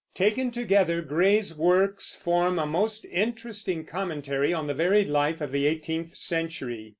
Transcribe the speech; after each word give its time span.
Taken 0.15 0.49
together, 0.49 1.03
Gray's 1.03 1.55
works 1.55 2.15
form 2.15 2.57
a 2.57 2.65
most 2.65 3.05
interesting 3.05 3.85
commentary 3.85 4.51
on 4.51 4.65
the 4.65 4.73
varied 4.73 5.09
life 5.09 5.41
of 5.41 5.51
the 5.51 5.67
eighteenth 5.67 6.15
century. 6.15 6.89